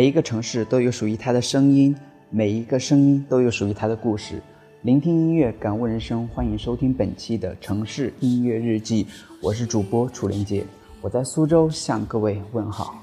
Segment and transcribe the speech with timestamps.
[0.00, 1.94] 每一个城市都有属于它的声音，
[2.30, 4.40] 每一个声音都有属于它的故事。
[4.80, 9.06] 聆听音乐，感悟人生，欢迎收听本期的城市音乐日记。
[9.42, 10.64] 我是主播楚连杰，
[11.02, 12.98] 我在苏州向各位问好。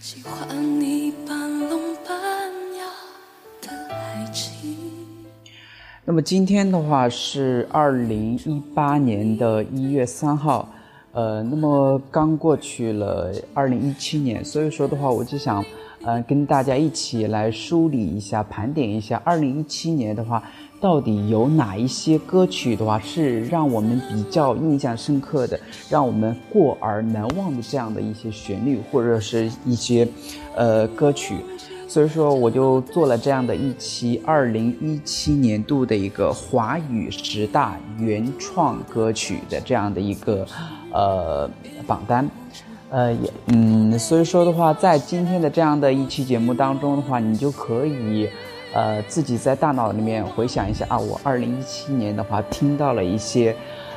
[0.00, 2.84] 喜欢你半聋半哑
[3.62, 4.66] 的爱情。
[6.04, 10.68] 那么今天的话是二零一八年的一月三号。
[11.14, 15.64] 呃，那么刚过去了二零一七年，所以说的话，我就想，
[16.02, 20.42] 呃，跟大家一起来梳理一下、盘点一下二零一七年的话，
[20.80, 30.08] 到底有哪一些歌曲的话是让我们比较印象深刻的，让我们过而难忘的这样的一些旋律或者是一些，
[30.56, 31.36] 呃，歌曲。
[31.86, 40.46] 所以说，我就做了这样的一期二零一七年度的一个华语十大原创歌曲的这样的一个
[40.90, 41.48] 呃
[41.86, 42.28] 榜单，
[42.90, 48.28] 呃也嗯，所以说的话，在今天的这样的一期节目当中的话，你就可以
[48.72, 53.54] 呃自己在大脑里面回想一下啊，我二零一七年的话听到了一些。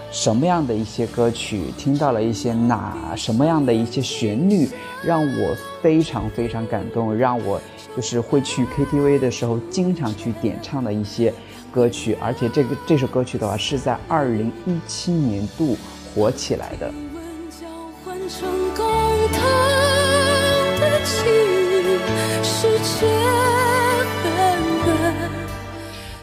[0.09, 4.65] 什么样的一些歌曲，听到了一些哪什么样的一些旋律，
[5.03, 7.59] 让我非常非常感动，让我
[7.97, 11.33] 就是会去 KTV 的时候经常去点唱的一些
[11.71, 15.75] 歌曲，而且这个这首歌曲的话是在二零一七年度
[16.13, 16.93] 火起来的。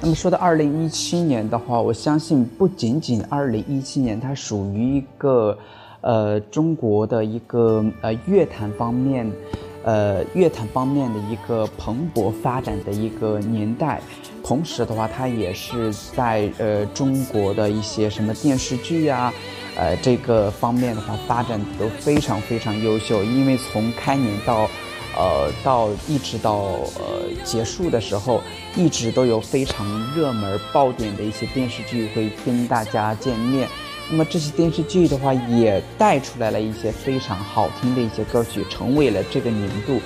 [0.01, 5.59] 那么说到二零一七年的话，我相信不仅仅二零一七年，它属于一个，
[6.03, 9.29] 呃，中国的一个呃乐坛方面，
[9.84, 14.00] 呃乐坛方面的一个蓬勃发展的一个年代。
[14.43, 19.33] 同时的话，它也是在呃中国的一些什么电视剧呀，
[19.77, 23.25] 呃这个方面的话发展都非常非常优秀。
[23.25, 24.69] 因为从开年到
[25.17, 26.55] 呃，到一直到
[26.99, 28.43] 呃结束的时候，
[28.77, 33.69] 一直都有非常热门爆点的一些电视剧会跟大家见面。
[34.10, 40.00] 那么这些电视剧的话，也带出来了一些非常好听的一些歌曲，成为了这个年度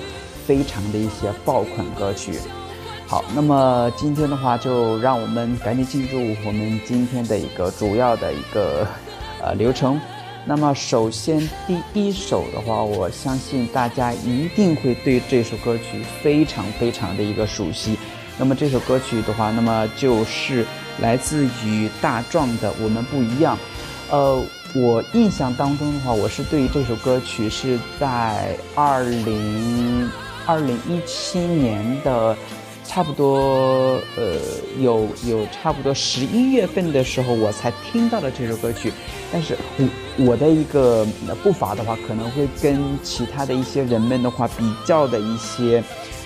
[0.45, 2.39] 非常的一些爆款歌曲。
[3.05, 8.87] 好，那么今天的话，就让我们赶紧进入我们今天的一个主要的一个
[9.43, 9.99] 呃流程。
[10.45, 17.97] 那么，首先第一首的话，我相信大家一定会对这首歌曲非常非常的一个熟悉。
[18.37, 20.65] 那么这首歌曲的话，那么就是
[21.01, 23.57] 来自于大壮的《我们不一样》。
[24.11, 24.43] 呃，
[24.75, 30.09] 我印象当中的话，我是对于这首歌曲是在二零
[30.45, 32.35] 二零一七年的。
[32.91, 34.39] 差不多，呃，
[34.79, 38.91] 有有差不多十一月份的时候，我才听到了这首歌曲。
[39.31, 41.05] 但是，我我的一个
[41.43, 45.83] 步伐的话，可能会跟其他的一些人们的话比较的一些，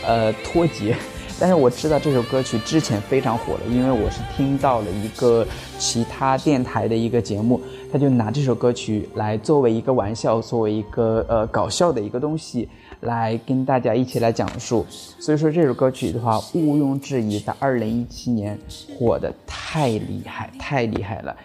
[0.07, 0.95] 呃，脱节。
[1.39, 5.45] 但是我知道这首歌曲之前非常火了，因为我是听到了一个
[5.77, 7.59] 其他电台的一个节目，
[7.91, 12.67] 他就拿这首歌曲来作为一个玩笑，作为一个呃搞笑的一个东西。
[13.01, 14.85] 来跟大家一起来讲述，
[15.19, 18.57] 所以说这首歌曲的话，毋庸置疑，在二零一七年
[18.97, 21.35] 火的太厉害，太厉害了。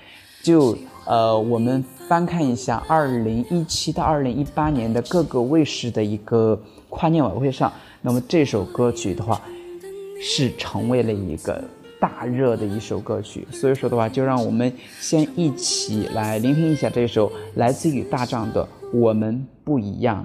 [0.40, 6.56] 就呃，我们翻看一下二零一七到二零一八年的各个卫视的一个
[6.88, 9.40] 跨年晚会上，那么这首歌曲的话，
[10.20, 11.62] 是成为了一个
[12.00, 13.46] 大热的一首歌曲。
[13.50, 18.62] 所以说的话，就让我们先一起来聆听一下这首来自于大壮的
[18.96, 20.24] 《我们不一样》。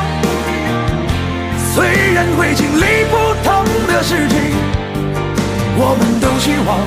[1.73, 3.15] 虽然会经历不
[3.45, 4.37] 同的事情，
[5.77, 6.77] 我们都希望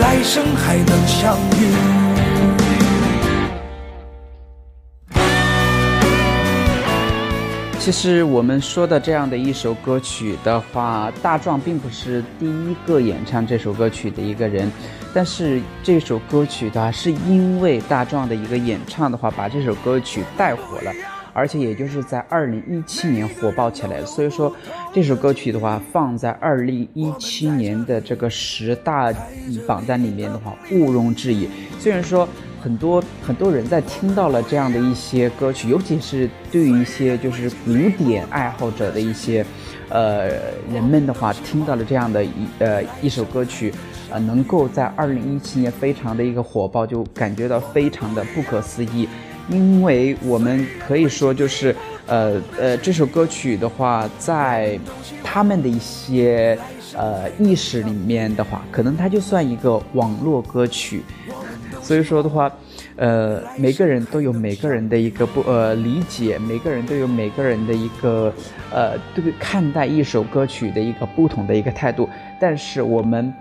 [0.00, 1.60] 来生还能相遇。
[7.78, 14.68] 其实我们说的这样的一首歌曲的话，大壮并不是第一个演唱这首歌曲的一个人，
[15.14, 20.92] 但是这首歌曲的话，是因为大壮的一个演唱的话，把这首歌曲带火了，
[21.38, 24.04] 而且也就是在二零一七年火爆起来。
[24.04, 24.52] 所以说，
[24.92, 29.12] 这首歌曲的话，放在二零一七年的这个十大
[29.66, 31.48] 榜单里面的话，毋庸置疑。
[31.78, 32.28] 虽然说。
[32.60, 39.46] 很多很多人在听到了这样的一些歌曲，尤其是对于一些就是古典爱好者的一些，
[39.90, 40.28] 呃
[40.70, 43.72] 人们的话，听到了这样的一呃一首歌曲，
[44.10, 49.08] 呃能够在二零一七年非常的一个火爆，就感觉到非常的不可思议，
[49.48, 51.74] 因为我们可以说就是
[52.06, 54.78] 呃呃这首歌曲的话，在
[55.24, 56.58] 他们的一些
[56.96, 61.02] 呃意识里面的话，可能它就算一个网络歌曲。
[61.80, 62.52] 所以说的话，
[62.96, 68.30] 呃，每个人都有每个人的一个不呃理解，每个人都有每个人的一个
[68.70, 72.06] 呃对看待一首歌曲的一个不同的一个态度。
[72.38, 73.32] 但是我们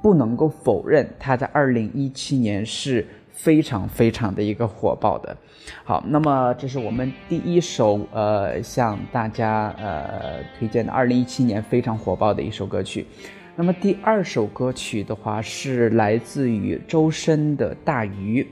[0.00, 3.06] 不能够否认，它在二零一七年是
[3.38, 5.36] 非常非常的一个火爆的。
[5.84, 13.06] 好，那么这是我们第一首呃向大家呃推荐的二零一七年非常火爆的一首歌曲。
[13.54, 18.42] 那么第二首歌曲的话是来自于周深的《大鱼》，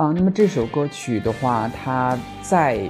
[0.00, 2.80] 啊，那么这首歌曲的话，它在，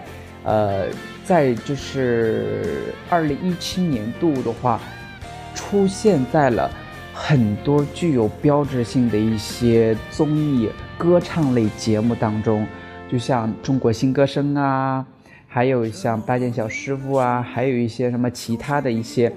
[0.45, 0.87] 呃，
[1.25, 4.81] 在就是二零一七年度的话，
[5.55, 6.71] 出现在了
[7.13, 12.67] 很多具有标志性的一些综艺歌唱类节目当中，
[13.09, 15.07] 就像《中国新歌声》啊。
[15.51, 19.33] 还有像八件小师傅啊，还有一些什么其他的一些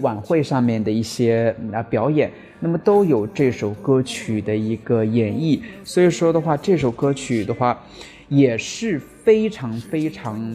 [0.00, 2.30] 晚会上面的一些啊表演，
[2.60, 5.60] 那么都有这首歌曲的一个演绎。
[5.82, 7.76] 所以说的话，这首歌曲的话，
[8.28, 10.54] 也是非常非常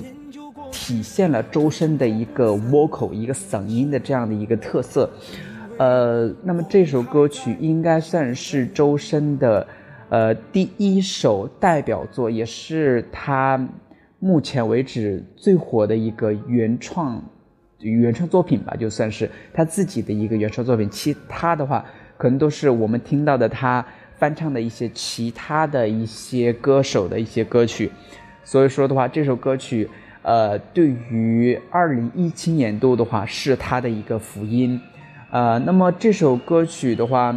[0.72, 5.10] 体现了周深的一个 vocal 一个嗓音的这样的一个特色。
[5.78, 9.68] 呃，那么这首歌曲应该算是周深的
[10.12, 13.60] 呃第一首代表作，也是他。
[14.24, 17.20] 目前为止最火的一个原创
[17.80, 20.88] 原创作品吧，就算是他自己的一个原创作品。
[20.92, 21.84] 其他的话，
[22.18, 23.84] 可能都是我们听到的他
[24.20, 27.92] 翻唱的一些其他的一些歌手的一些歌曲。
[28.44, 29.90] 所以说的话，这首歌曲，
[30.22, 34.80] 呃，对于二零一七年度的话，是他的一个福音。
[35.32, 37.36] 呃，那么这首歌曲的话。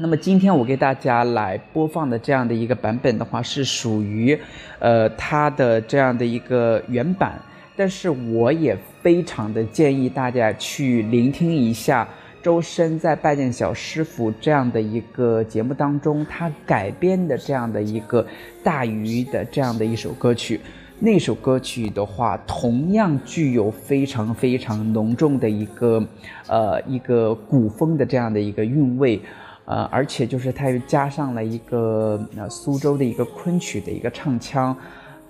[0.00, 4.38] 那么今天我给大家来播放的这样的一个版本的话，是属于，
[4.78, 7.36] 呃，它的这样的一个原版。
[7.74, 12.08] 但是我也非常的建议大家去聆听一下
[12.40, 18.24] 周深在《拜见小师傅》这样的一个节目当中，他改编的这样的一个
[18.62, 20.60] 大鱼的这样的一首歌曲。
[21.00, 26.04] 那首歌曲的话，同样具有非常非常浓重的一个，
[26.46, 29.20] 呃，一个古风的这样的一个韵味。
[29.68, 34.74] 呃，而且就是它又加上了一个呃苏州的一个昆曲的一个唱腔，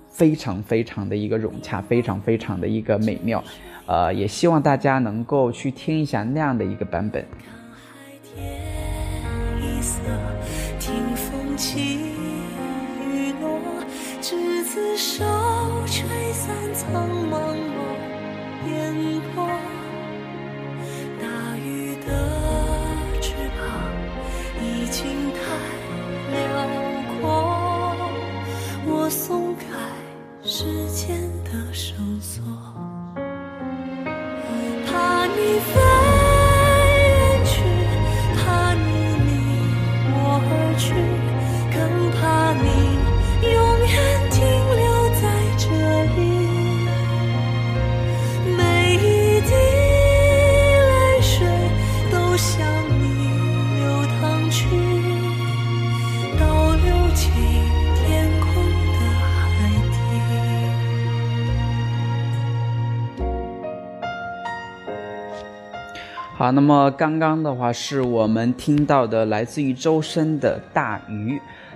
[0.09, 3.43] 非常非常的一个融洽，非常非常的一个美妙，
[3.85, 7.25] 呃，也希望大家能够去听一下那样的一个版本。
[10.79, 11.99] 听风起
[13.11, 13.59] 雨落，
[14.21, 15.25] 执子手，
[15.85, 17.33] 吹散苍茫
[17.75, 17.83] 落
[18.69, 19.45] 烟波。
[24.91, 25.39] 情太
[26.31, 26.37] 辽
[27.21, 27.95] 阔
[28.87, 29.63] 我松开
[30.43, 32.28] 时间的绳索
[66.39, 71.33] 好，那么刚刚的话是我们听到的来自于周深的《大鱼》，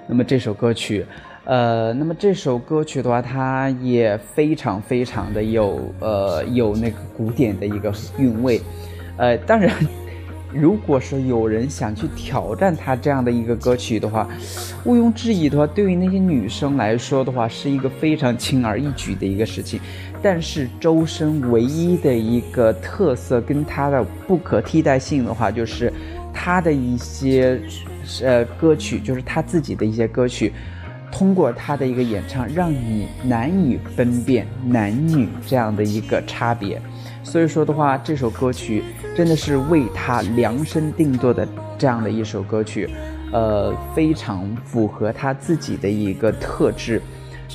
[0.08, 1.06] 那么这首歌曲，
[1.44, 8.62] 呃，那么这首歌曲的话，它也非常非常的有呃有那个古典的一个韵味，
[9.18, 9.70] 呃，当然，
[10.54, 14.28] 如果说有人想去挑战他这样的一个歌曲的话，
[14.86, 19.80] 毋庸置疑的话，对于那些女生来说的话，是一个非常轻而易举的一个事情。
[20.22, 25.92] 但是周深唯一的一个特色跟他的不可替代性的话，就是
[26.34, 27.60] 他的一些
[28.22, 30.54] 呃歌曲，就是他自己的一些歌曲，
[31.12, 36.82] 通过他的一个演唱，让你难以分辨男女这样的一个差别。
[37.24, 38.84] 所以说的话，这首歌曲
[39.16, 42.90] 真的是为他量身定做的这样的一首歌曲，
[43.32, 47.02] 呃，非常符合他自己的一个特质。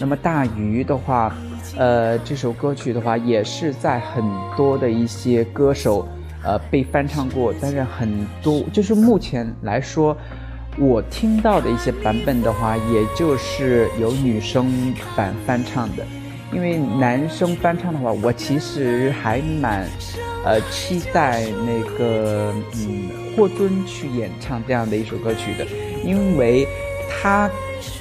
[0.01, 1.35] 那么大鱼的话。
[1.77, 4.25] 呃，这首歌曲的话，也是在很
[4.57, 6.09] 多的一些歌手，
[6.43, 7.53] 呃，被翻唱过。
[7.61, 10.17] 但是很多，就是目前来说，
[10.79, 16.03] 我听到的一些版本的话，也就是有女生版翻唱的。
[16.53, 19.89] 因为男生翻唱的话，我其实还蛮，
[20.45, 25.67] 呃，期待那个嗯霍尊去演唱这样的一首歌曲的，
[26.05, 26.67] 因为
[27.09, 27.51] 他。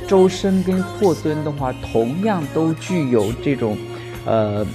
[0.08, 3.78] 周深跟霍尊的话，同样都具有这种，
[4.26, 4.66] 呃，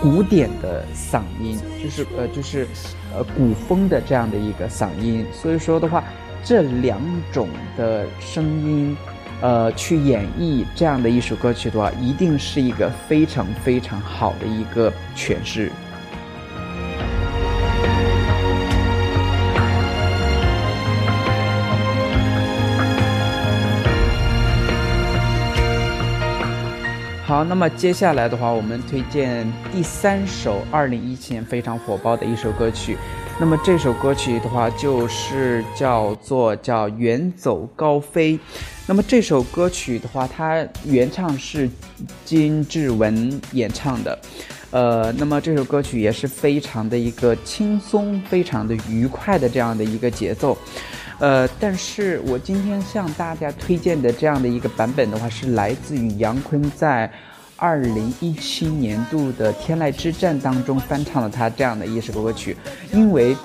[0.00, 2.68] 古典的嗓音，就是呃，就是
[3.12, 5.26] 呃，古风的这样的一个嗓音。
[5.32, 6.04] 所以说的话，
[6.44, 7.00] 这两
[7.32, 8.96] 种的声音，
[9.42, 15.68] 呃，去演绎这样的一首歌曲的话，一定是一个非常非常好的一个诠释。
[27.24, 32.96] 好，那么接下来的话，我们推荐第三首二零一七年非常火爆的一首歌曲。
[33.40, 38.34] 那么这首歌曲的话，就是叫做叫《远走高飞》。
[38.86, 41.68] 那么这首歌曲的话，它原唱是
[42.24, 44.16] 金志文演唱的。
[44.70, 50.56] 呃，那么这首歌曲也是非常的一个轻松、非常的愉快的这样的一个节奏。
[51.18, 57.10] 呃，但是我今天向大家推荐的这样的一个版本的话，是来自于杨坤在
[57.62, 62.56] 二零一七年度的《天籁之战》当中翻唱了他这样的一首歌曲。
[62.92, 63.36] 因为，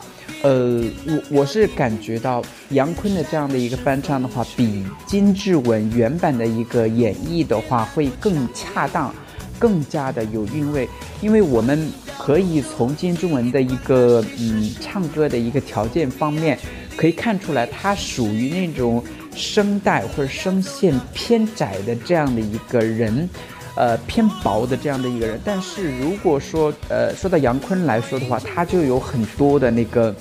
[0.41, 9.13] 呃，我我是感觉到杨坤的这样的一个翻唱的话，比金志文原版的一个演绎的话会更恰当，
[9.59, 10.89] 更加的有韵味。
[11.21, 16.57] 因为我们可以从金志文的一个嗯唱歌的一个条件方面。
[16.95, 19.03] 可以看出来，他属于那种
[19.35, 23.29] 声带或者声线偏窄的这样的一个人，
[23.77, 25.39] 呃偏薄的这样的一个人。
[25.45, 30.13] 但是如果说呃说到杨坤来说的话，他就有很多的那个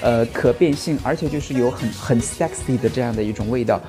[0.00, 3.80] 呃可变性，而且就是有很很 sexy 的这样的一种味道。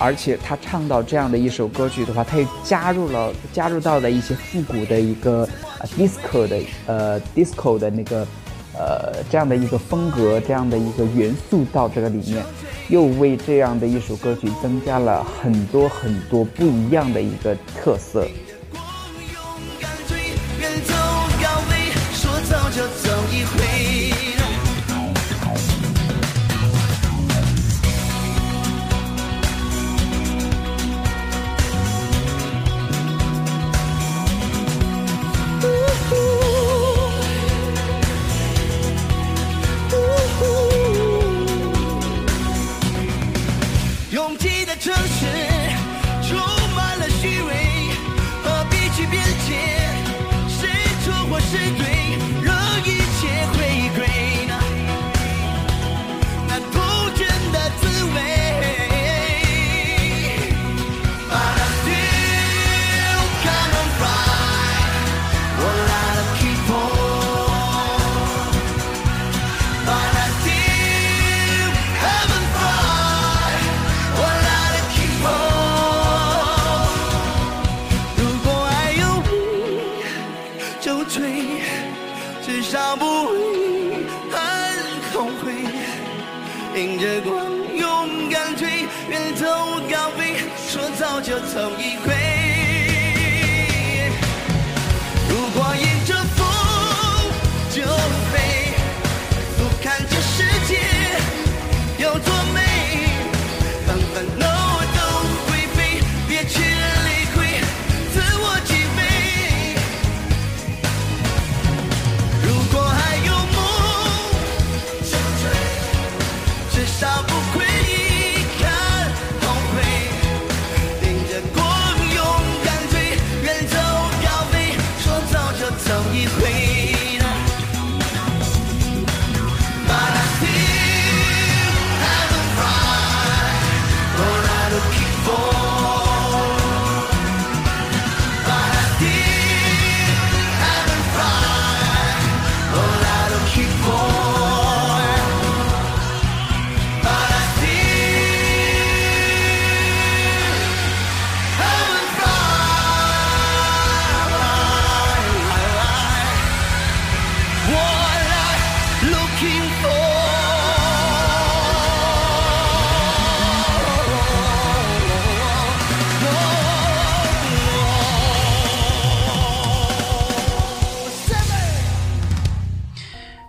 [0.00, 5.48] 而且他唱到这样的一首歌曲的话，他又加入了加入到了一些复古的一个
[5.96, 6.56] disco 的
[6.86, 8.24] 呃 disco 的那个
[8.74, 12.44] 呃这样的一个风格，这样的一个元素到这个里面，
[12.88, 18.24] 又为这样的一首歌曲增加了很多很多不一样的一个特色。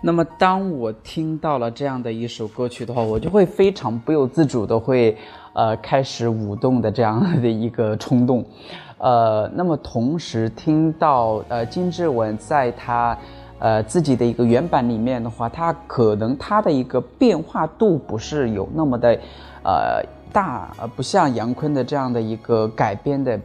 [0.01, 5.17] 那么，当我听到了这样的一首歌曲的话，我就会非常不由自主的会，
[5.51, 8.45] 呃，开始舞动的这样的一个冲动，
[8.97, 13.17] 呃，那么同时听到呃金志文在他，
[13.59, 19.19] 呃自己的一个原版里面的话，他可能他的一个变化度不是有那么的，
[19.63, 23.37] 呃大，呃不像杨坤的这样的一个改编的。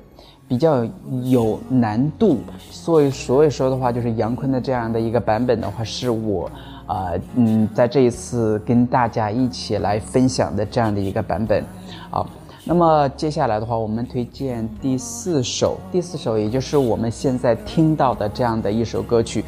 [0.47, 0.85] 比较
[1.25, 2.39] 有难度，
[2.71, 6.51] 所以所以说的话，就是杨坤的这样的一个版本的话，是我
[6.87, 11.65] 啊嗯在这一次跟大家一起来分享的这样的一个版本，
[12.11, 12.25] 啊，
[12.65, 19.43] 那么接下来的话，我们推荐第四首，第四首也就是我们现在听到的这样的一首歌曲，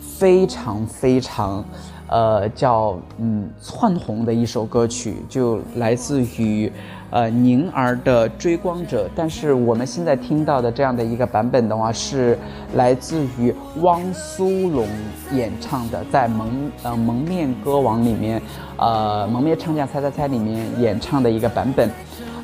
[0.00, 1.64] 非常非常，
[2.08, 6.70] 呃叫嗯窜红的一首歌曲，就来自于。
[7.12, 12.38] 呃，宁儿的《追光者》，但是我们现在听到的这样的一个版本的话，是
[12.74, 14.88] 来自于汪苏泷
[15.30, 16.48] 演唱的，在蒙
[16.82, 18.40] 呃蒙面歌王里面，
[18.78, 21.90] 呃蒙面唱将猜猜猜里面演唱的一个版本，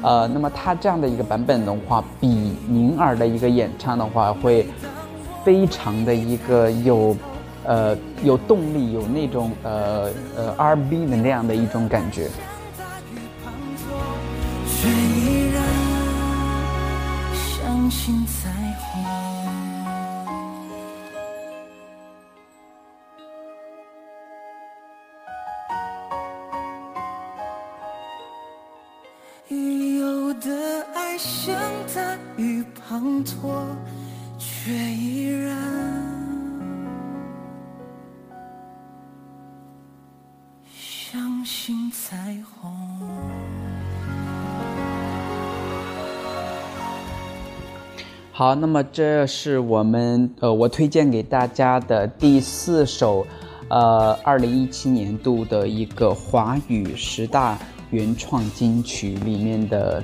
[0.03, 2.29] 呃，那么他这样的一个版本的话，比
[2.69, 4.67] 宁儿的一个演唱的话，会
[5.43, 7.17] 非常的一个有，
[7.65, 12.29] 呃有动力，有那种呃呃 R&B 的那样的一种感觉。
[14.81, 15.65] 却依然
[17.35, 18.68] 相信在
[48.39, 53.27] 好，那么这是我们呃，我推荐给大家的第四首，
[53.69, 57.59] 呃，二零一七年度的一个华语十大
[57.91, 60.01] 原创金曲里面的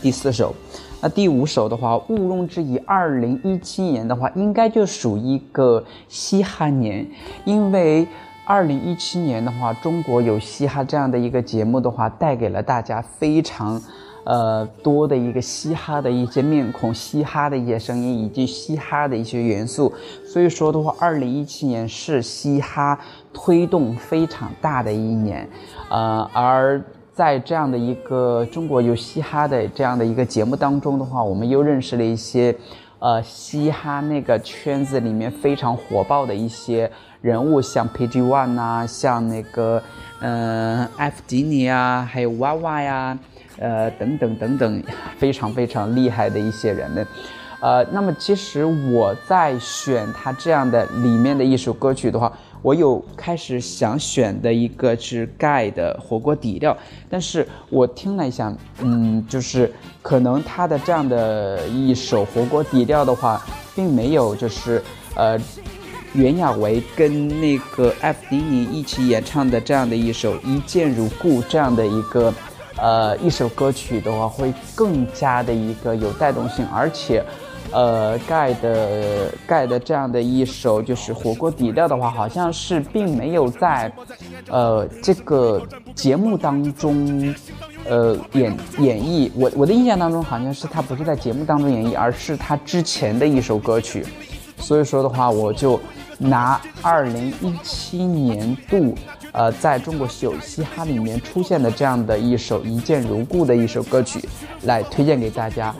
[0.00, 0.54] 第四首。
[1.00, 7.04] 那第五首的话，毋庸置疑，二零一七年的话，应该就属一个嘻哈年，
[7.44, 8.06] 因为
[8.46, 13.82] 二零一七年的话，中国有嘻哈这样的一个节目的话，带给了大家非常。
[14.24, 19.92] 呃，多的一个嘻哈的一些面孔，嘻哈的一些声音，以及嘻哈的一些元素。
[20.24, 22.98] 所以说的话，二零一七年是嘻哈
[23.32, 25.48] 推动非常大的一年。
[25.90, 26.80] 呃，而
[27.12, 32.56] 在这样的一个中国有嘻哈的这样的一个节目当中的话，我们又认识了一些，
[33.00, 39.82] 呃，嘻哈那个圈子里面非常火爆的一些人物，像 PG One 啊，像那个，
[40.20, 43.18] 嗯，F 迪尼啊，还有娃娃呀。
[43.58, 44.82] 呃，等等等等，
[45.18, 47.06] 非常非常厉害的一些人们，
[47.60, 56.76] 呃，那么其实我在选他这样的里面的一首歌曲的话，我有开始想选的一个是盖的火锅底料，
[57.10, 63.44] 但是我听了一下，嗯，就是可能他的这样的一首火锅底料的话，
[63.76, 64.82] 并没有就是
[65.14, 65.38] 呃，
[66.14, 72.32] 袁娅维跟那个艾弗迪尼一起演唱的这样的一首一见如故这样的一个。
[72.76, 77.22] 呃，一首歌曲的话会更加的一个有带动性，而且，
[77.70, 83.92] 呃，盖的盖的这样的一首就是火锅底料的话，好像是并没有在，
[84.48, 85.62] 呃，这个
[85.94, 87.34] 节目当中，
[87.84, 89.30] 呃，演演绎。
[89.34, 94.04] 我我的印象当中好像是他不是在节目当中演绎，而是他之前的一首歌曲。
[94.58, 95.78] 所以说的话，我就
[96.18, 98.94] 拿二零一七年度。
[99.32, 104.22] 呃，在中国有嘻哈里面出现的这样的一首一见如故的一首歌曲，
[104.62, 105.74] 来推荐给大家。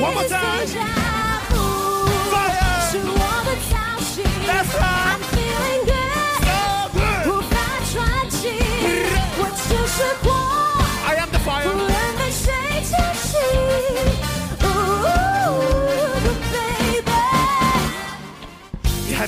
[0.00, 0.97] One more time.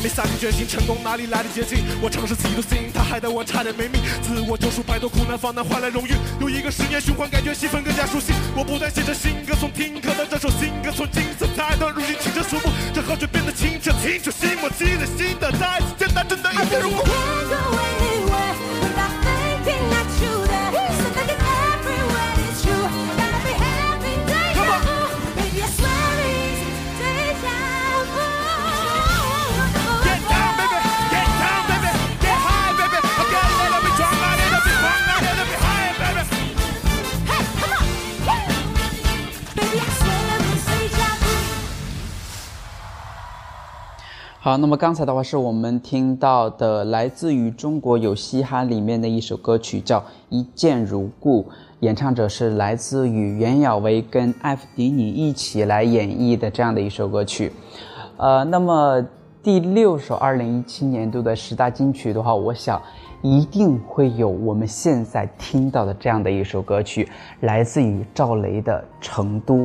[0.03, 1.85] 没下定决心，成功哪里来的捷径？
[2.01, 4.01] 我尝试嫉妒心，他害得我差点没命。
[4.23, 6.13] 自我救赎，摆脱苦难，方能换来荣誉。
[6.41, 8.33] 有一个十年循环，感觉戏份更加熟悉。
[8.57, 18.10] 我不断写着新歌，从听歌到这首新歌，从金色彩到如今清澈树木，这河水变得清澈，清澈心，我积累新的，再次见到真的一片如故。
[44.43, 50.01] 好，那么刚才的话是我们听到的来自于中国有嘻哈里面的一首歌曲，叫
[50.31, 51.43] 《一见如故》，
[51.81, 57.53] 演唱者是来自于袁娅维跟艾弗迪尼一起来演绎的这样的一首歌曲。
[58.17, 59.07] 呃，那么
[59.43, 62.81] 第六首二零一七年度的十大金曲的话，我想。
[63.23, 67.07] 一定会有我们现在听到的这样的一首歌曲，
[67.41, 69.57] 来自于赵雷的《成都》。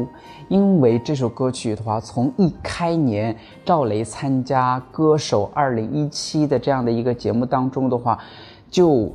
[0.47, 6.11] 因为这首歌曲的话，从一开年赵雷参加《歌手2017》
[6.47, 8.17] 的这样的一个节目当中的话，
[8.69, 9.11] 就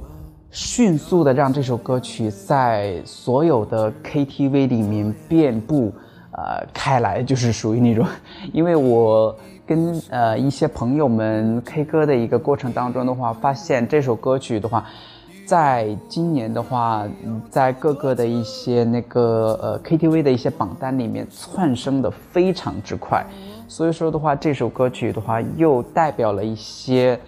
[0.50, 5.92] 迅速的让这首歌曲在所有的 KTV 里面遍布
[6.32, 8.06] 呃开来，就是属于那种，
[8.52, 9.34] 因为我。
[9.66, 14.84] 跟呃一些朋友们 K 歌的一个过程当中的话，发现这首歌曲的话，
[15.50, 17.04] 在今年的话，
[17.50, 23.26] 在各个的一些那个呃 KTV 的一些榜单里面窜升的非常之快，
[23.66, 27.18] 所以说的话，这首歌曲的话又代表了一些，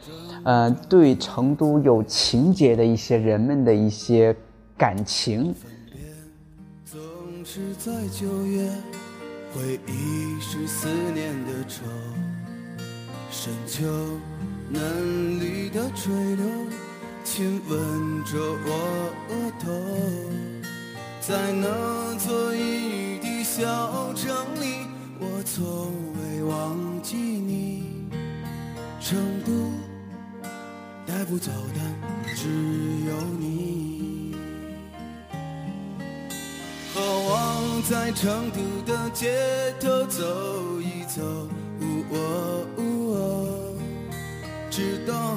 [0.44, 4.32] 呃对成都有情节的一些人们的一些
[4.78, 5.52] 感情。
[6.84, 7.00] 总
[7.44, 8.70] 是在九月，
[9.52, 11.82] 回忆是思念的愁。
[13.32, 13.84] 深秋，
[14.70, 16.46] 嫩绿的垂柳
[17.24, 19.70] 亲吻着我额头，
[21.20, 24.30] 在那座阴雨的小城
[24.60, 24.86] 里，
[25.18, 28.10] 我从未忘记你。
[29.00, 29.50] 成都，
[31.06, 31.80] 带不走的
[32.34, 32.48] 只
[33.06, 34.34] 有你。
[36.92, 38.58] 渴望在成都
[38.92, 41.48] 的街头走一走，
[44.70, 45.36] 直到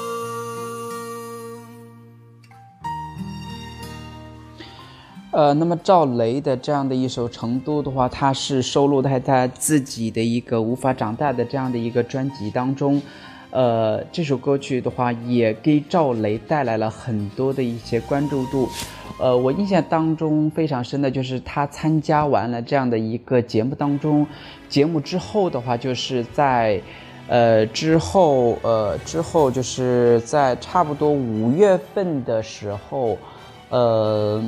[5.31, 13.01] 呃，那么赵雷的这样的一首《成都》的话，它是收录在他自己的一个《无法长大》的这样的一个专辑当中。
[13.49, 18.67] 呃，这首歌曲的话，也给赵雷带来了很多的一些关注度。
[19.17, 24.27] 呃，我印象当中非常深的就是他参加完了这样的一个节目当中，
[24.67, 26.81] 节目之后的话，就是在，
[27.29, 33.17] 呃之后，呃之后就是在差不多五月份的时候，
[33.69, 34.43] 呃。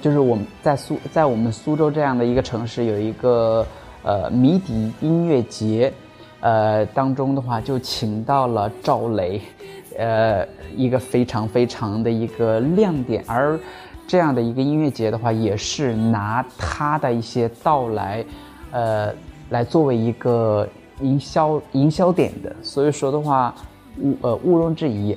[0.00, 3.66] 就是我们在苏在我们苏州这样的一个城市有一个
[4.02, 5.92] 呃迷笛音乐节，
[6.40, 9.40] 呃当中的话就请到了赵雷，
[9.98, 13.58] 呃一个非常非常的一个亮点，而
[14.06, 18.24] 这样的一个音乐节的话也是拿他的一些到来，
[18.70, 19.12] 呃
[19.48, 20.68] 来作为一个
[21.00, 23.54] 营销营销点的，所以说的话
[23.98, 25.16] 毋呃毋庸置疑。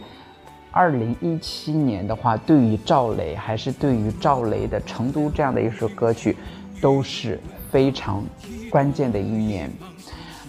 [0.75, 6.35] 二零一七年的话，对于赵雷还是对于赵雷的《成都》这样的一首歌曲，
[6.81, 7.39] 都是
[7.71, 8.23] 非常
[8.71, 9.71] 关键的一年。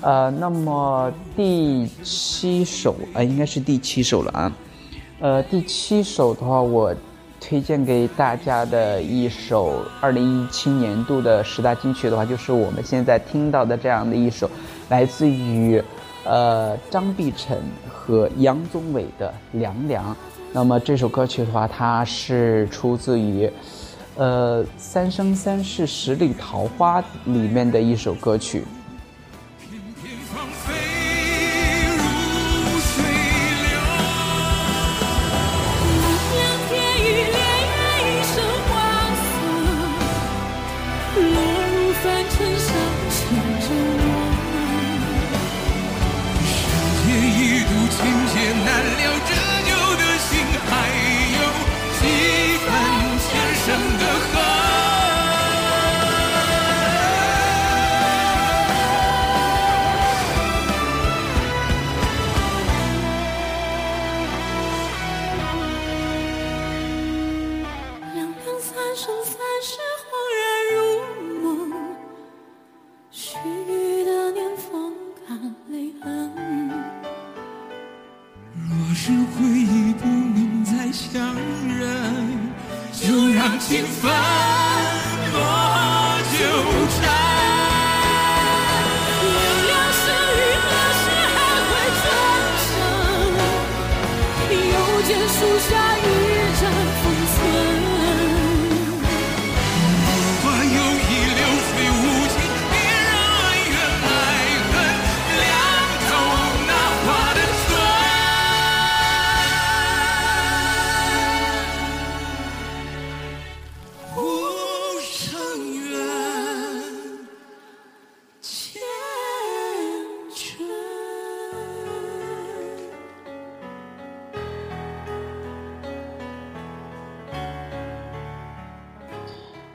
[0.00, 4.52] 呃，那么第七首，呃，应该是第七首了啊。
[5.20, 6.94] 呃，第七首的话，我
[7.38, 14.50] 推荐给大家的一首二零一七年度的十大金曲的话，就是我们现在听到的这样的一首，
[14.88, 15.82] 来自于。
[16.24, 20.12] 呃，张碧晨和杨宗纬的《凉凉》，
[20.52, 23.50] 那么这首歌曲的话，它是出自于
[24.16, 28.64] 呃《三生三世十里桃花》里面的一首歌曲。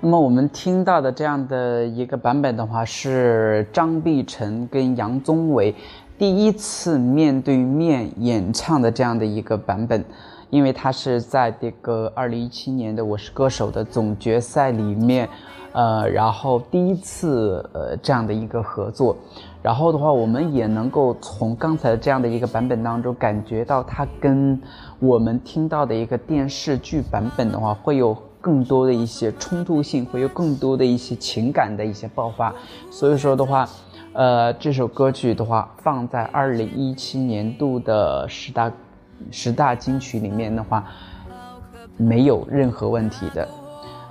[0.09, 5.75] 那么我们听到的这样的一个版本的话，是张碧晨跟杨宗纬
[6.17, 10.03] 第一次面对面演唱的这样的一个版本，
[10.49, 15.29] 因为他是在这个二零一七年的《我是歌手》的总决赛里面，
[15.73, 19.15] 呃，然后第一次呃这样的一个合作，
[19.61, 24.59] 然后的话，我们也能够从刚才这样的一个版本当中感觉到他跟
[24.97, 28.17] 我们听到的一个电视剧版本的话会有。
[28.41, 32.53] 更多的一些冲突性，会有更多的一些情感的一些爆发，
[32.89, 33.67] 所以说的话，
[34.13, 38.71] 呃，这首歌曲的话放在二零一七年度的十大
[39.29, 40.85] 十大金曲里面的话，
[41.97, 43.47] 没有任何问题的。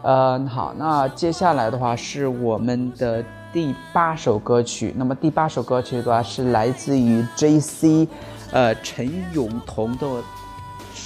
[0.03, 8.07] 呃，好，那接下来的话是我们的第八首歌曲，那么第八首歌曲的话是来自于 J.C.
[8.53, 10.07] 呃陈永彤的。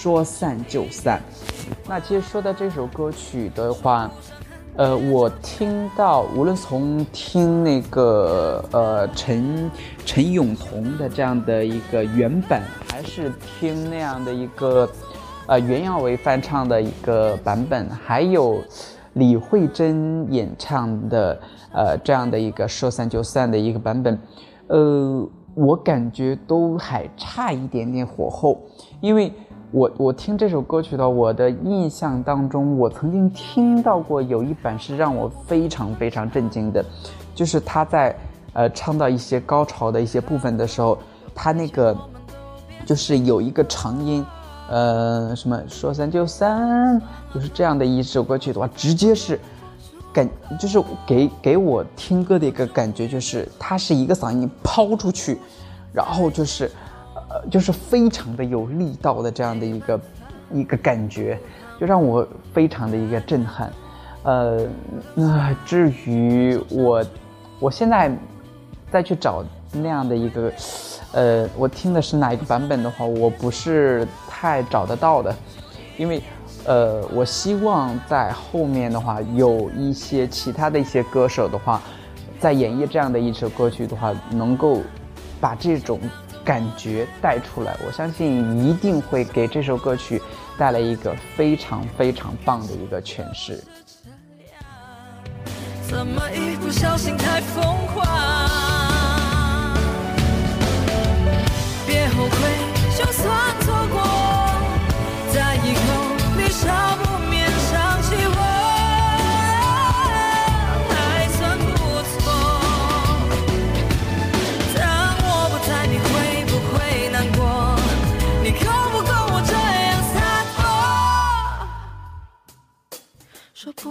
[0.02, 1.22] 说散就散。
[1.88, 4.10] 那其实说到这首歌曲的话，
[4.74, 9.70] 呃，我听到无论从听那个呃陈
[10.04, 14.90] 陈永桐的这样的一个原版，还是听那样的一个
[15.46, 18.60] 呃袁娅维翻唱的一个版本，还有
[19.12, 21.40] 李慧珍演唱的
[21.72, 24.18] 呃这样的一个说散就散的一个版本，
[24.66, 28.60] 呃，我感觉都还差一点点火候，
[29.00, 29.32] 因为。
[29.72, 36.84] 我我听这首歌曲的，我的印象当中，我曾经听到过有一版是让我非常非常震惊的，
[37.34, 38.14] 就是他在
[38.52, 40.98] 呃唱到一些高潮的一些部分的时候，
[41.34, 41.96] 他那个
[42.84, 44.22] 就是有一个长音，
[44.68, 47.00] 呃什么说散就散，
[47.34, 49.40] 就是这样的一首歌曲的话，直接是
[50.12, 50.28] 感
[50.60, 55.38] 就是给给我听歌的一个感觉，就是他是一个嗓音抛出去，
[55.94, 56.70] 然后就是。
[57.50, 60.00] 就是非常的有力道的这样的一个
[60.52, 61.38] 一个感觉，
[61.80, 63.72] 就让我非常的一个震撼。
[64.22, 64.66] 呃，
[65.14, 67.04] 那至于我，
[67.58, 68.10] 我现在
[68.90, 70.52] 再去找那样的一个，
[71.12, 75.34] 呃，我听的是哪一个版本的话，我不是太找得到的，
[75.96, 76.22] 因为，
[76.64, 81.82] 呃，我希望在后面的话有一些其他的一些歌手的话，
[82.38, 84.80] 在演绎这样的一首歌曲的话，能够
[85.40, 85.98] 把这种。
[86.44, 90.20] 感觉带出来，我相信一定会给这首歌曲
[90.58, 93.62] 带来一个非常非常棒的一个诠释。
[95.88, 98.06] 怎么一不小心太疯狂？
[101.86, 102.36] 别后悔，
[102.96, 104.00] 就算错过，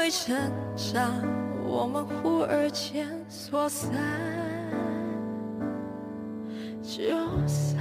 [0.00, 0.34] 因为成
[0.74, 1.12] 长，
[1.62, 3.92] 我们忽而间说散
[6.82, 7.02] 就
[7.46, 7.78] 散。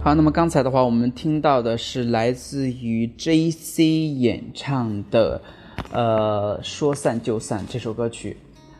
[0.00, 4.06] 好，那么刚才的话，我们听到的是来自于 J.C.
[4.06, 5.42] 演唱的，
[5.90, 8.36] 呃，《说散就散》这首歌曲。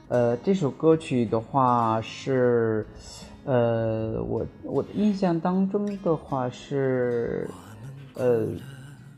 [0.06, 2.86] 呃，这首歌曲的话是。
[3.46, 7.48] 呃，我我的印象当中的话是，
[8.14, 8.48] 呃，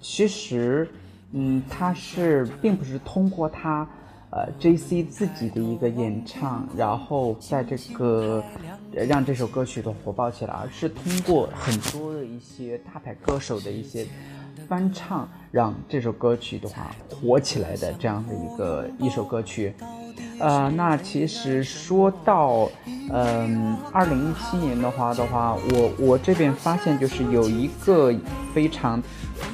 [0.00, 0.86] 其实，
[1.32, 3.88] 嗯，他是并不是通过他，
[4.30, 8.44] 呃，J C 自己的一个演唱，然后在这个
[8.92, 14.06] 让这首歌曲的火爆起来，而是通过很多的一些大牌歌手的一些
[14.68, 19.72] 翻唱，让这首歌曲的话火起来的这样的一个一首歌曲。
[20.40, 22.68] 呃，那其实说到，
[23.10, 28.14] 嗯，二零一七年的话的话，我我这边发现就是有一个
[28.54, 29.02] 非常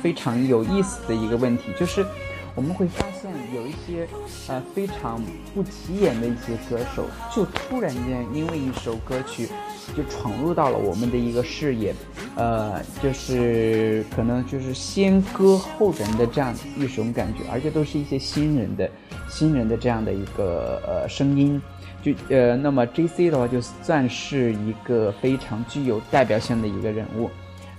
[0.03, 2.05] 非常有意思的一个问题，就是
[2.55, 4.07] 我们会发现有一些
[4.49, 5.21] 呃非常
[5.55, 9.49] 不起眼的一些歌手，就突然间因为一首歌曲。
[9.95, 11.95] 就闯入到了我们的一个视野，
[12.37, 18.91] 呃，就是可能就是先歌后人的这样一种感觉，而且都是一些新人的
[19.29, 21.61] 新人的这样的一个呃声音，
[22.03, 27.29] 就呃，那么 J C 的话就算是一个非常具有代表性的一个人物，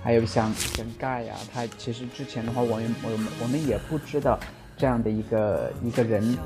[0.00, 4.38] 还有像像盖呀，他其实之前的话，我我们我们也不知道
[4.76, 6.38] 这样的一个一个人，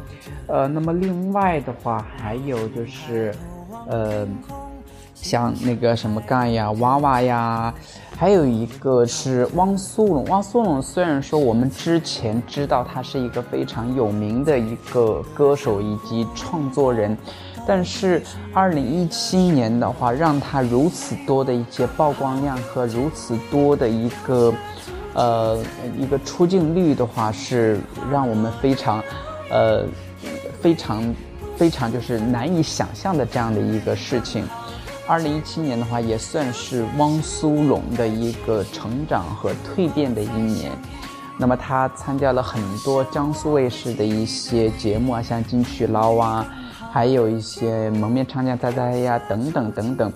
[0.47, 3.35] 呃，那么另外的话还有就是
[3.89, 4.27] 呃。
[5.23, 7.75] 像那个什么盖呀、娃娃呀，
[8.17, 10.25] 还有一个是汪苏泷。
[10.31, 17.15] 汪苏泷虽然说我们之前知道他是一个非常有名的一个歌手以及创作人，
[17.67, 18.23] 但是
[18.55, 24.51] 二零一七年的话，让他如此多的一些曝光量和如此多的一个
[25.15, 25.59] 呃
[25.99, 27.81] 一个出镜率的话，是
[28.11, 29.03] 让我们非常
[29.51, 29.85] 呃
[30.61, 31.15] 非常
[31.57, 34.45] 非常就是难以想象的这样的一个事情。
[35.07, 40.71] 二零一七年的话，也算是汪苏泷的一个成长和蜕变的一年。
[41.37, 46.47] 那么他参加了很多江苏卫视的一些节目啊，像金曲捞啊，
[46.93, 50.13] 还有一些蒙面唱将仔仔呀等等等等，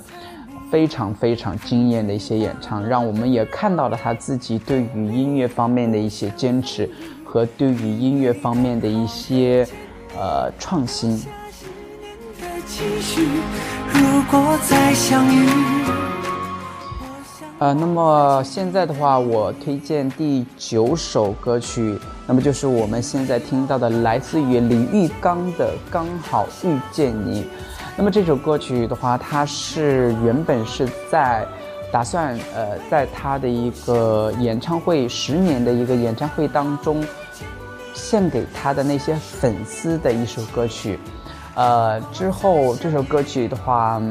[0.74, 6.90] 非常非常惊艳的一些演唱，让我们也看到了他自己对于音乐方面的一些坚持
[7.24, 9.64] 和对于音乐方面的一些
[10.18, 11.24] 呃创新。
[13.92, 15.48] 如果再相遇。
[17.60, 21.96] 呃，那么现在的话，我推荐第九首歌曲，
[22.26, 27.42] 那么就是我们现在听到的，来自于李玉刚的《刚好遇见你》。
[27.96, 31.46] 那么这首歌曲的话，它是原本是在
[31.92, 37.04] 打算呃，在他的一个演唱会十年的一个演唱会当中，
[37.94, 40.98] 献给他的那些粉丝的一首歌曲。
[41.54, 44.02] 呃，之后这首歌曲的话，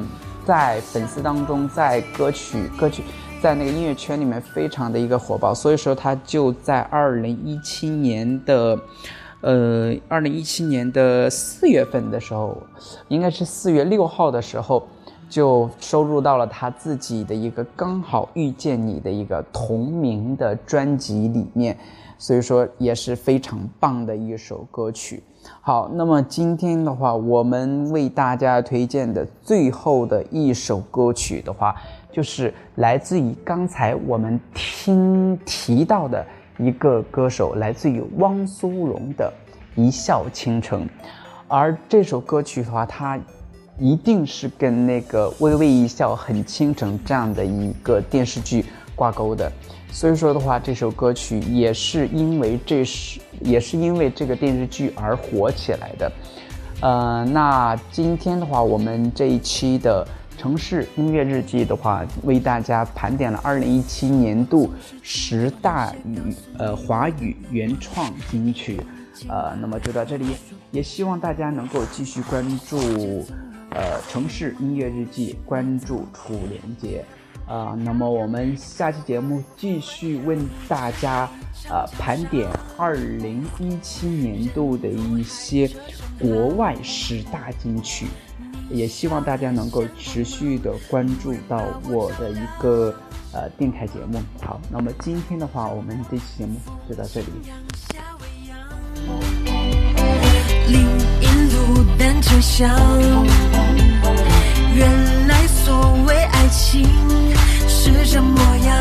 [0.46, 3.04] 在粉丝当中，在歌曲歌曲。
[3.42, 8.80] 在那个音乐圈里面非常的一个火爆，所以说他就在二零一七年的，
[9.44, 12.58] 呃，二零一七年的四月份的时候，
[13.10, 14.88] 应该是四月六号的时候，
[15.30, 21.78] 就收入到了他自己的一个刚好遇见你的一个同名的专辑里面，
[22.18, 25.22] 所以说也是非常棒的一首歌曲。
[25.60, 31.76] 好，那么今天的话，我们为大家推荐的最后的一首歌曲的话。
[32.14, 36.24] 就是来自于刚才我们听提到的
[36.58, 39.32] 一个歌手，来自于汪苏泷的
[39.82, 40.86] 《一笑倾城》，
[41.48, 43.20] 而这首歌曲的话，它
[43.80, 49.52] 一定是跟那个《微微一笑很倾城》这样的一个电视剧挂钩的，
[49.92, 56.12] 所以说的话，这首歌曲也是因为这是也是因为这个电视剧而火起来的。
[56.82, 60.06] 呃，那今天的话，我们这一期的。
[60.38, 68.82] 城市音乐日记的话，为大家盘点了二零一七年度十大语呃华语原创金曲，
[69.30, 70.36] 呃，那么就到这里，
[70.72, 72.78] 也希望大家能够继续关注
[73.70, 77.06] 呃城市音乐日记，关注楚连杰，
[77.48, 81.30] 啊，那么我们下期节目继续为大家
[81.70, 85.70] 呃盘点二零一七年度的一些
[86.20, 88.08] 国外十大金曲。
[88.70, 92.94] 也希望大家能够持续的关注到我的一个
[93.32, 94.22] 呃电台节目。
[94.42, 96.60] 好，那么今天的话，我们这期节目
[96.90, 97.28] 就到这里。
[100.68, 100.82] 林
[101.22, 102.70] 荫路单车厢，
[104.74, 106.88] 原来所谓爱情
[107.68, 108.74] 是这模样。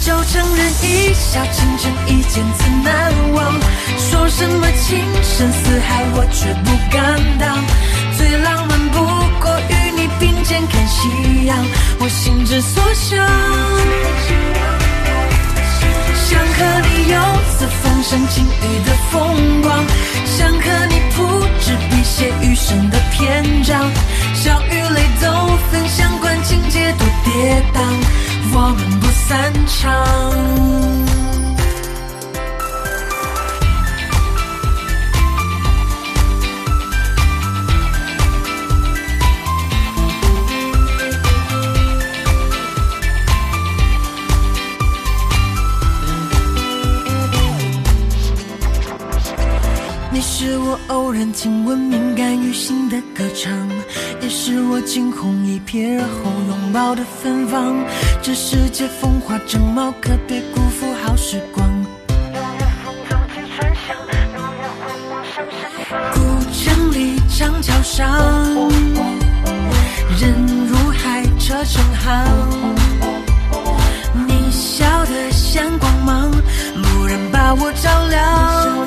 [0.00, 3.25] 就承认一笑倾城，一见自难忘。
[4.38, 7.00] 什么情深似海，我却不敢
[7.38, 7.64] 当。
[8.18, 9.00] 最浪漫不
[9.40, 11.56] 过与你并肩看夕阳，
[12.00, 13.16] 我心之所向。
[16.26, 17.16] 想和你游
[17.48, 19.82] 四方，赏晴雨的风光，
[20.26, 21.16] 想和你铺
[21.58, 23.90] 纸笔写余生的篇章。
[24.34, 25.32] 笑与泪都
[25.70, 27.80] 分享，管情节多跌宕，
[28.52, 31.25] 我们不散场。
[50.46, 53.68] 是我偶然听闻敏感于心的歌唱，
[54.20, 57.74] 也是我惊鸿一瞥而后拥抱的芬芳。
[58.22, 61.68] 这世界风华正茂，可别辜负好时光。
[66.14, 66.20] 古
[66.52, 68.08] 城里长桥上，
[70.20, 70.32] 人
[70.68, 72.24] 如海，车成行。
[74.28, 78.86] 你笑得像光芒，蓦然把我照亮。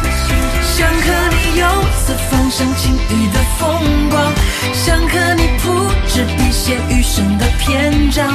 [0.81, 0.95] 想和
[1.29, 4.33] 你游四方赏晴雨的风光，
[4.73, 5.69] 想和你铺
[6.07, 8.27] 纸笔写余生的篇章，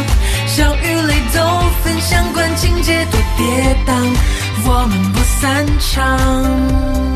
[0.47, 1.41] 笑与泪都
[1.83, 3.93] 分享，管情节多跌宕，
[4.65, 7.16] 我们不散场。